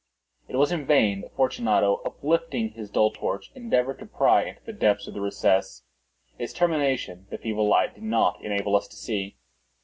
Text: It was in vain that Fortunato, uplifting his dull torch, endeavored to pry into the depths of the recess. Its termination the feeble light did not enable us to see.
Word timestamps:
It 0.47 0.55
was 0.55 0.71
in 0.71 0.87
vain 0.87 1.21
that 1.21 1.35
Fortunato, 1.35 2.01
uplifting 2.03 2.71
his 2.71 2.89
dull 2.89 3.11
torch, 3.11 3.51
endeavored 3.53 3.99
to 3.99 4.07
pry 4.07 4.45
into 4.45 4.63
the 4.65 4.73
depths 4.73 5.07
of 5.07 5.13
the 5.13 5.21
recess. 5.21 5.83
Its 6.39 6.53
termination 6.53 7.27
the 7.29 7.37
feeble 7.37 7.67
light 7.67 7.93
did 7.93 8.03
not 8.03 8.41
enable 8.43 8.75
us 8.75 8.87
to 8.87 8.95
see. 8.95 9.37